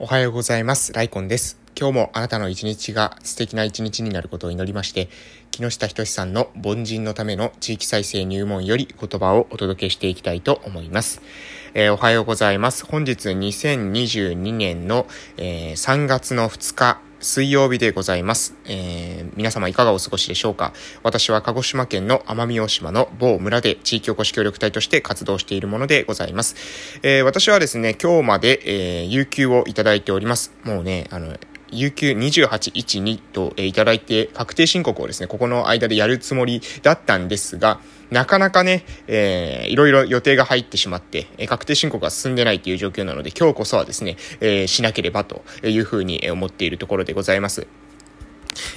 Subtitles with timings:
[0.00, 0.92] おはようございます。
[0.92, 1.56] ライコンです。
[1.78, 5.08] 今日もあなたの一日が素敵な一日になることを祈りまして、
[5.52, 11.22] 木下仁さんの凡人のための地域再生入門より言葉をお届けしていきたいと思います。
[11.74, 12.84] えー、おはようございます。
[12.84, 18.54] 本日2022年の、えー、3月の2日、水曜日でございます。
[18.66, 20.74] えー、皆様いかがお過ごしでしょうか？
[21.02, 26.54] 私は鹿児島県の奄美大島の某村で地域おこし協力隊として活動しているものでございます。
[27.02, 28.60] えー、私はですね、今日まで、
[29.00, 30.52] えー、有給をいただいております。
[30.64, 31.34] もうね、あの、
[31.74, 47.66] 有給2812と、えー、いただいて確定申告をですね、ここの間でやるつもりだったんですが、なかなかね、えー、いろいろ予定が入ってしまって、え、確定申告が進んでないという状況なので、今日こそはですね、えー、しなければというふうに思っているところでございます。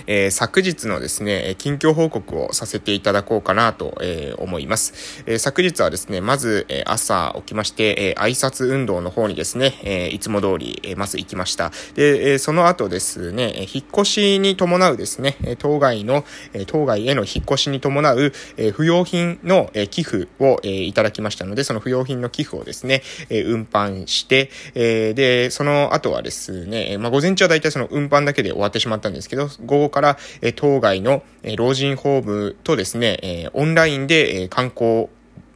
[0.06, 5.24] えー、昨日のですね、近況報告をさせていただこうかなと、えー、思います。
[5.26, 11.72] えー、昨日はですね、まず、え朝起きまして、え挨拶運動の方にですね、えいつも通り、えまず行きました。
[11.96, 16.26] で、えその後ですね、え引っ越しに伴うですね、当該の、
[16.68, 31.24] 当該への引っ越しに伴う、え不要品の、え寄付を、えいただきましたので、その不要品の寄付をですね、え運搬して、えで、その後はですね、まあ、午前中は大体その運搬だけで終わってしまったんですけど、午後から、え当該の、
[31.58, 35.08] 老人ホームとですね、えオンラインで、え観光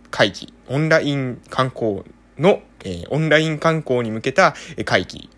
[0.09, 2.03] 会議、オンライン観光
[2.37, 5.29] の、えオンライン観光に向けた会議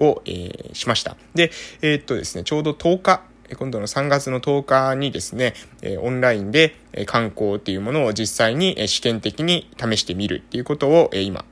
[0.00, 1.16] を、え、しました。
[1.34, 1.50] で、
[1.80, 3.22] えー、っとですね、ちょうど10日、
[3.54, 5.54] 今度の3月の10日にですね、
[6.00, 11.44] オンラインで観光っていうものを実際に試験的に試してみるっていうことを今、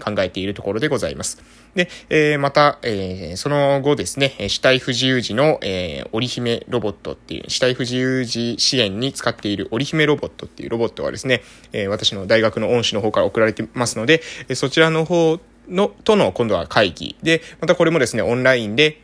[0.00, 1.42] 考えているところでございます。
[1.74, 14.22] で、えまた、えその後ですね、死体不自由時の、え織姫ロボットっていう、死体不自由時支援に使っている織姫ロボットっていうロボットはですね、え私の大学の恩師の方から送られてますので、
[14.54, 19.00] そちらの方の、との今度は会議で、またこれもですね、オンラインで、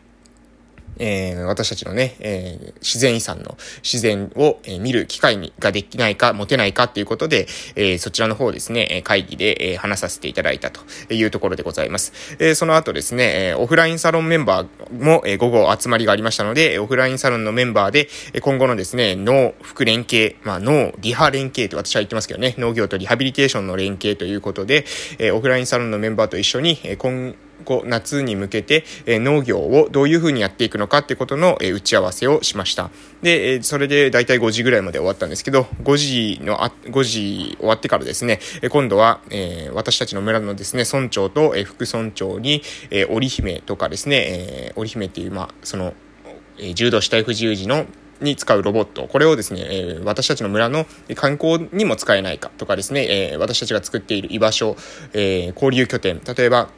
[0.99, 7.47] えー、私たちのね、えー、自然遺産の自然を、えー、見る機会にができないか、持てないかっていうことで、
[7.77, 10.81] えー、そちらの方ですね、会議で、えー、話させていただいたと
[11.13, 12.13] いうところでございます。
[12.39, 18.09] えー、その後ですね、えー、オフラインサロンメンバーも、えー、午後集まりがありましたので、オフラインサロンのメンバーで、
[18.41, 24.85] 今後のですね、脳、副連携、まあ、脳、リハ連携と私は言ってますけどね、農業とリハビリテーションの連携ということで、
[25.19, 27.35] えー、オフラインサロンのメンバーと一緒に、えー、今
[27.65, 32.91] こう夏に向けて、え農業をどういうふうにやっていくのかってことの、え打ち合わせをしました。
[33.23, 45.95] で、えそれで大体5時ぐらいまで終わったんですけど、5時のあ、5時終わってからですね、え今度は、え私たちの村のですね、村長と、え副村長に、え織姫とかですね、え織姫っていう、まあ、その、
[46.59, 47.87] え柔道死体不自由時の
[48.21, 54.77] に使うロボット、これをですね、えー、私たちの村の観光にも使えないかとかですね、えー、私たちが作っている居場所、
[55.13, 56.69] えー、交流拠点、例えば、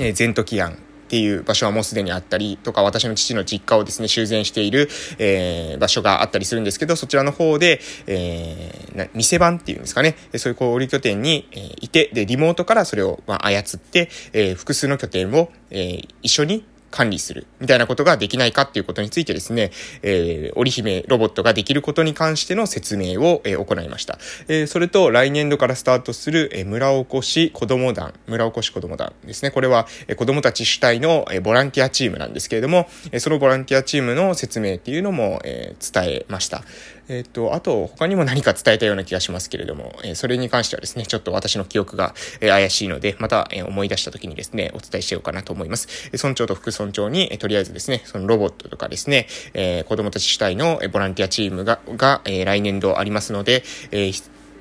[0.00, 0.76] えー、ゼントキアンっ
[1.10, 4.88] ていう場所はもうすでにあったりとか、私の父の実家をですね、修繕している、
[5.18, 19.70] えー、場所があったりするんですけど、そちらの方で、えー、店番っていうんですかね、そういう小売拠点に、えー、いて、で、リモートからそれを、まあ、操って、えー、複数の拠点を、えー、一緒に管理する、みたいなことができないかっていうことについてですね、
[20.02, 24.18] えー、織姫ロボットができることに関しての説明を、えー、行いました。
[24.48, 29.50] えー、それと、来年度からスタートする、えー、村おこし子供団、村おこし子供団ですね。
[29.50, 36.64] これは、えー、子供たち主体の、えー、ボランティアチームなんですけれども、えー、そのボランティアチームの説明っていうのも、えー、伝えました。
[37.10, 45.88] えっ、と、あと、他にも何か伝えたような気がしますけれども、えー、それに関してはですね、ちょっと私の記憶が、えー、怪しいので、また、え、思い出した時にですね、お伝えしようかなと思います。
[46.12, 54.12] え、村長と副村長に、え、とりあえずですね、そのロボットとかですね、えー、子供たち主体の、ボランティアチームが、が、え、来年度ありますので、え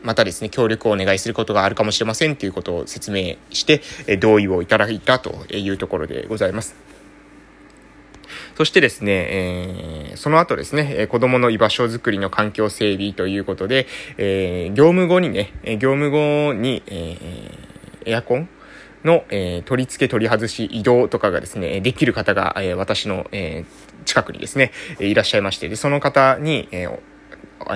[0.01, 6.98] またですね、協力をお願いすることがあるかもしれませんということを説明して、え同意をいただいたというところでございます。
[8.59, 13.87] そしてですね、えー、その後ですね、子供の居場所づくりの環境整備ということで、
[14.17, 18.49] えー、業務後にね、業務後に、えー、エアコン
[19.05, 26.99] の、えー、取り付け取り外し移動とかがですね、できる方が、えー、私の、えー、近くにですね、いらっしゃいまして、で、その方に、えー、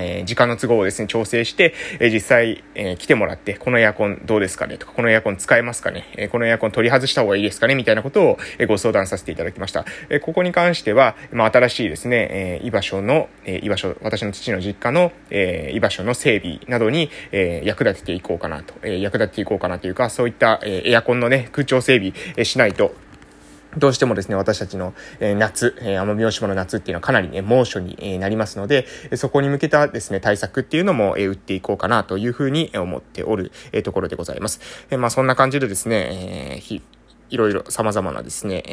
[0.02, 9.86] えー、時間の都合をですね、調整して、えー、実際、えー、来てもらって、このエアコンどうですかねとか、このエアコン使えますかねえこのエアコン取り外した方がいいですかねみたいなことを、えご相談させていただきました。
[10.10, 22.96] えここに関しては、まあ、新しいですね、え居場所の、え居場所、私の父の実家の、え居場所の整備などに、え役立てていこうかなと、え役立てていこうかなというか、そういった、えエアコンのね、空調整備、えしないと、
[23.78, 28.86] どうしてもですね、私たちの、え夏、え奄美大島の夏っていうのはかなりね、猛暑に、えなりますので、
[29.16, 33.52] そこに向けたですね、対策っていうのも、え打っていこうかなというふうに思っておる、
[33.84, 34.60] ところでございます。
[34.92, 36.82] えまあそんな感じでですね、えー
[37.30, 38.64] いろいろ様々なですね、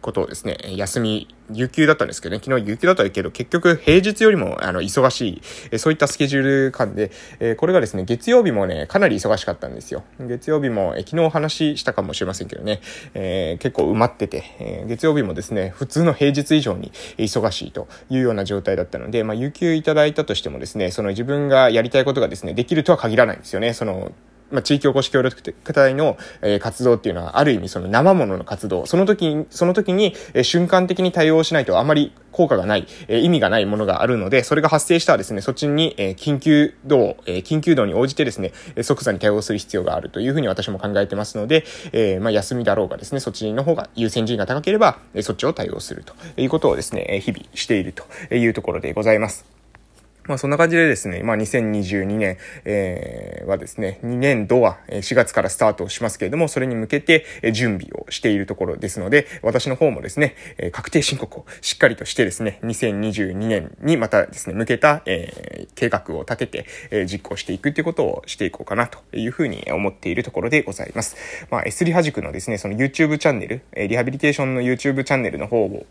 [0.00, 5.40] ことをですね、休み、有給だったんですけどね、昨日有給だったけど、結局平日よりも、あの、忙し
[5.72, 10.02] い、そういったスケジュール感で、えこれがですね、月曜日もね、かなり忙しかったんですよ。
[10.18, 12.80] 月曜日も、え昨日お話ししたかもしれませんけどね、
[13.14, 23.72] えー、結構埋まってて、え、月曜日もですね、普通の平日以上に忙しいというような状態だったので、まあ、有給いただいたとしてもですね、その自分がやりたいことがですね、できるとは限らないんですよね。
[23.72, 24.10] その、
[24.50, 38.52] まあ、地域おこし協力隊の、えー、活動っていうのは、ある意味その生ものの活動、その時に、その時に、えー、瞬間的に対応しないとあまり効果がない、えー、意味がないものがあるので、それが発生したらですね、そっちに、えー、緊急度、えー、緊急度に応じてですね、
[38.82, 48.04] 即座に対応する必要があるというふうに私も考えてますので、えー、まあ、休みだろうがですね、そっちの方が優先順位が高ければ、えー、そっちを対応するということをですね、日々していると
[48.34, 49.55] いうところでございます。
[50.26, 60.34] まあそんな感じでですね、まあ2022年、えー、はですね、2年度は4月からスタートしますけれども、それに向けて準備をしているところですので、私の方もですね、
[60.72, 71.16] 確定申告をしっかりとしてですね、2022年にまたですね、向けた、えー、計画を立てて、えー、実行していくっていうことをしていこうかなというふうに思っているところでございます。
[71.50, 75.86] まあ S リハ塾のですね、その YouTube チャンネル、リハビリテーションの YouTube チャンネルの方を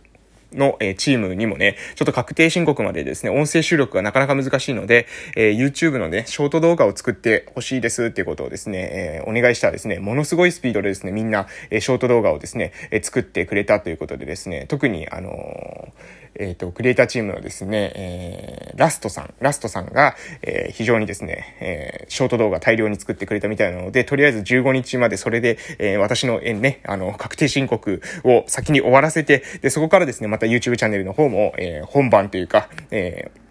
[0.56, 15.94] の、えチームにもね、ちょっと確定申告までですね、音声収録がなかなか難しいので、え、YouTube のね、ショート動画を作ってほしいですっていうことをですね、え、お願いしたらですね、ものすごいスピードでですね、みんな、え、ショート動画をですね、え作ってくれたということでですね、特に、あの
[16.39, 33.44] えっ、ー、と、クリエイターチームのですね、えー、ラストさん、ラストさんが、えー、非常にですね、えー、ショート動画大量に作ってくれたみたいなので、とりあえず15日までそれで、えー、私の、えー、ね、あの、確定申告を先に終わらせて、で、そこからですね、また YouTube チャンネルの方も、えー、本番というか、えー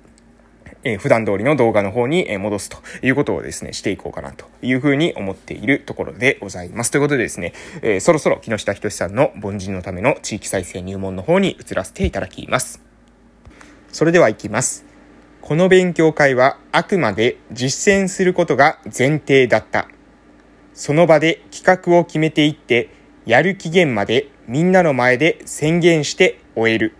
[0.85, 6.91] えー、普段通りの動画の方に戻すということをですね、していこうかなというふうに思っているところでございます。
[6.91, 7.53] ということでですね、
[7.83, 12.81] えー、そろそろ木下仁さんの凡人のための地域再生入門の方に移らせていただきます。
[13.91, 14.85] それでは行きます。
[15.41, 19.89] この勉強会はあくまで実践することが前提だった。
[20.73, 22.89] その場で企画を決めていって、
[23.27, 26.95] やる期限までみんなの前で宣言して終える。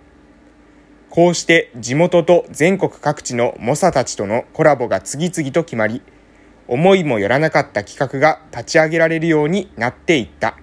[1.15, 6.03] こうして地元と全国各地の猛者たちとのコラボが次々と決まり、
[6.67, 10.59] 思いもよらなかった企画が立ち上げられるようになっていった。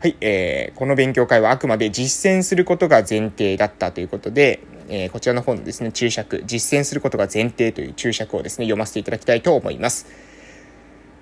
[0.00, 10.06] はい、えー、この勉強会はあくまで実践することが前提だったということで、えー、こちらの方のですね、注釈、実践することが前提という注釈をですね、読ませていただきたいと思います。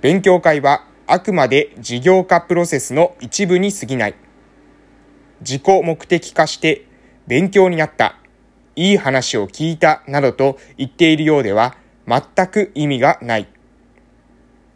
[0.02, 4.14] 勉強会はあくまで事業化プロセスの一部に過ぎない。
[5.40, 6.87] 自己目的化して
[7.28, 8.16] 勉強になった、
[8.74, 11.76] いい話を聞いたなどと言っているようでは
[12.06, 13.46] 全く意味がない。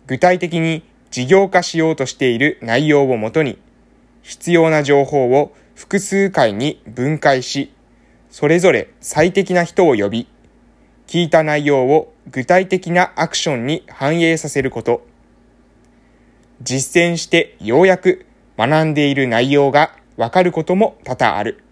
[0.07, 3.59] 具体的に事業化しようとしている内容をもとに、
[4.21, 7.73] 必要な情報を複数回に分解し、
[8.31, 10.29] それぞれ最適な人を呼び、
[11.07, 15.07] 聞いた内容を具体的なアクションに反映させること。
[16.61, 18.27] 実践してようやく
[18.59, 21.65] 学んでいる内容がわかることも多々ある。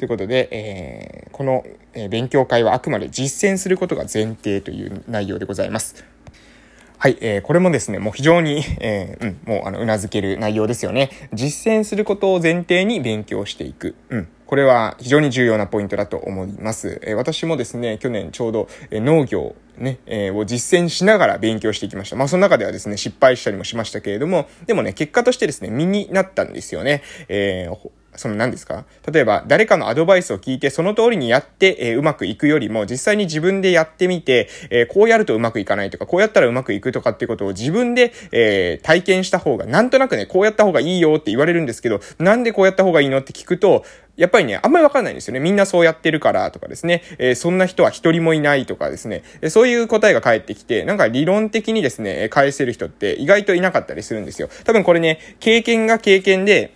[0.00, 1.62] ということで、えー、この、
[2.08, 6.06] 勉強会はあくまで実践することが前提という内容でございます。
[6.96, 11.10] はい、えー、これもですね、もう非常に、えー、うん、もう、あの、うなずける内容ですよね。
[11.34, 13.94] 実践することを前提に勉強していく。
[14.08, 14.28] うん。
[14.46, 16.98] これは非常に重要なポイントだと思います。
[17.02, 22.16] えー、私もですね、去年ちょうど、えー、農業、ね、えー、を実践しながら勉強していきました。
[22.16, 27.02] まあ、その中ではですね、失敗したりもしましたけれども、でもね、結果としてですね、身になったんですよね。
[27.28, 28.84] えー、その何ですか？
[29.10, 43.84] 例えば、誰かのアドバイスを聞いて、その通りにやって、えー、うまくいくよりも、実際に自分でやってみて、えー、こうやるとうまくいかないとか、こうやったらうまくいくとかっていうことを自分で、えー、体験した方が、なんとなくね、こうやった方がいいよって言われるんですけど、なんでこうやった方がいいのって聞くと、
[44.16, 45.40] やっぱりね、あんまりわかんないんですよね。
[45.40, 54.50] みんなそうやってるからとかですね、えー、そんな人は一人もいないとかですね、えそういう答えが返ってきて、なんか理論的にですね、返せる人って意外といなかったりするんですよ。
[54.64, 56.74] 多分これね、経験が経験で、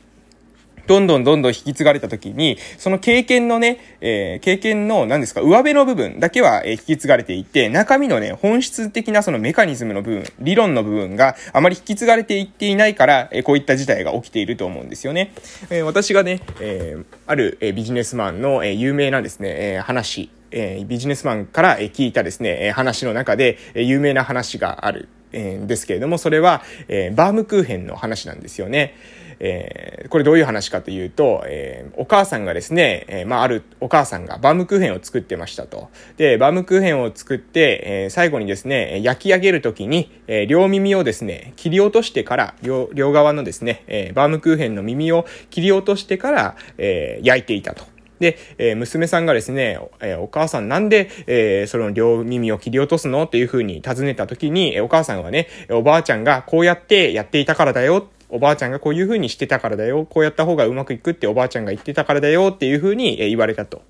[0.86, 15.32] どんどんどんどん引き継がれた時に、その経験のね、えー、経験の、何ですか、上辺の部分だけは、引き継がれていて、中身のね、本質的なそのメカニズムの部分、理論の部分があまり引き継がれていっていないから、え、こういった事態が起きていると思うんですよね。
[15.70, 25.08] えー、私がね、えー、ある、え、ビジネスマンの、え、有名なですね、え、話、え、ビジネスマンから聞いたですね、話の中で、有名な話がある。
[25.34, 28.94] え、ですけれども、それは、えー、バームクーヘンの話なんですよね。
[29.40, 35.90] えー、これどういう話かというと、えー、お母さんがですね、えー、まあ、あるお母さんがバームクーヘンを作ってましたと。
[36.16, 47.93] で、バームクーヘンを作って、え、最後にですね、焼き上げるときに、え、両耳をですね、切り落としてから、両、側のですね、え、バームクーヘンの耳を切り落としてから、え、焼いていたと。
[48.20, 53.24] で、えー、娘さんがですね、えー、お母さんなんで、えー、その両耳を切り落とすの？
[53.24, 60.06] っていうふうに尋ねたときに、お母さんはね、おばあちゃんがこうやってやっていたからだよおばあちゃんがこういうふうにしてたからだよ。
[60.06, 63.82] こうやった方がうまくいくっておばあちゃんが言ってたからだよっていうふうに言われたと。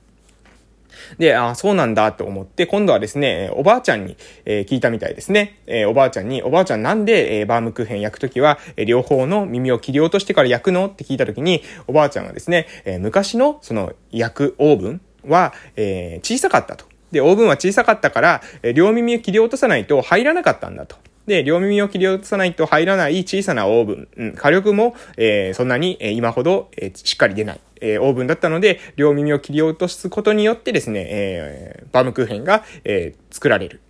[1.18, 5.58] で、あそうなんだと思って、今度はですね、おばあちゃんに、えー、聞いたみたいですね。
[5.66, 10.87] えー、おばあちゃんに、おばあちゃんなんで、えー、バームクーヘン焼くときは、え、両方の耳を切り落としてから焼くの？
[10.87, 16.87] って聞いたときに、おばあちゃんはですね、え、昔のその焼くオーブンは、えー、小さかったと。
[17.12, 18.42] で、オーブンは小さかったから、
[18.75, 20.96] 両耳を切り落とさないと入らなかったんだと。
[21.26, 33.81] で、両耳を切り落とさないと入らない小さなオーブン、うん、火力も、えー、そんなに、えー、今ほど、えー、しっかり出ない、えー、オーブンだったので、両耳を切り落とすことによってですね、えー、バームクーヘンが、えー、作られる。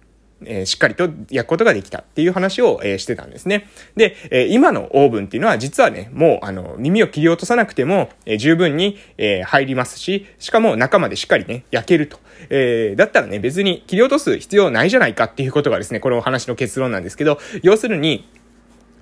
[0.47, 3.69] え、しっかりと焼くことができたっていう話を、え、してたんですね。
[3.97, 12.19] で、え、今のオーブンっていうのは実はね、もうあの耳を切り落とさなくても、え、十分に、えー、入りますし、しかも中までしっかりね、焼けると。
[12.51, 18.29] えー、だったらね、別に切り落とす必要ないじゃないかっていうことがですね、このお話の結論なんですけど、要するに、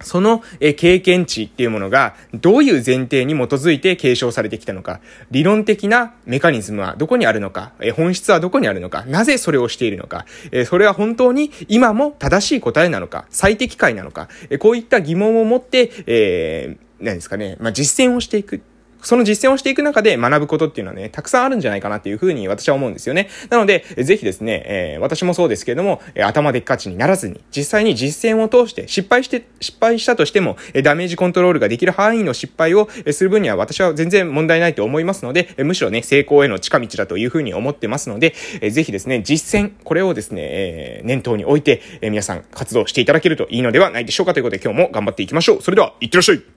[0.02, 0.42] その
[0.76, 10.26] 経験値っていうものがどういう前提に基づいて継承されてきたのか、理論的なメカニズムはどこにあるのか、本質はどこにあるのか、なぜそれをしているのか、
[10.66, 14.28] それは本当に今も正しい答えなのか、最適解なのか、
[14.58, 18.62] こういった疑問を持って、えー、何ですかね、まあ、実践をしていく。
[19.02, 23.28] その実践をしていく中で学ぶことっていうのはね、たくさんあるんじゃないかなっていうふうに私は思うんですよね。
[23.50, 45.62] なので、ぜひですね、えー、私もそうですけれども、えー、頭でっかちにならずに、実際に実践を通して、失敗して、失敗したとしても、えー、ダメージコントロールができる範囲の失敗を、え、する分には私は全然問題ないと思いますので、えー、むしろね、成功への近道だというふうに思ってますので、えー、ぜひですね、実践、これをですね、えー、念頭に置いて、えー、皆さん活動していただけるといいのではないでしょうかということで今日も頑張っていきましょう。
[45.62, 46.52] それでは、いってらっしゃい